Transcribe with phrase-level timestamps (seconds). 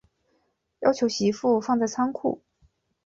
[0.79, 2.41] 要求媳妇放在仓库